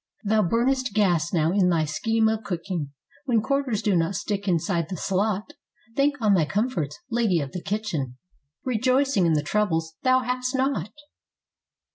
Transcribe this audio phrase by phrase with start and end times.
[0.23, 2.89] Thou burn'st gas now in thy scheme of cooking,
[3.25, 5.53] when quarters do not stick inside the slot;
[5.95, 8.17] Think on thy comforts, lady of the kitchen,
[8.63, 10.89] rejoicing in the troubles thou hast not.